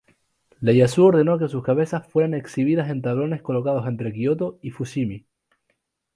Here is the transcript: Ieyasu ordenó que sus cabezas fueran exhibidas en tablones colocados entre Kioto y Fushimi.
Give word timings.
Ieyasu 0.63 1.05
ordenó 1.05 1.37
que 1.37 1.47
sus 1.47 1.61
cabezas 1.63 2.07
fueran 2.07 2.33
exhibidas 2.33 2.89
en 2.89 3.03
tablones 3.03 3.43
colocados 3.43 3.85
entre 3.87 4.11
Kioto 4.11 4.57
y 4.63 4.71
Fushimi. 4.71 5.27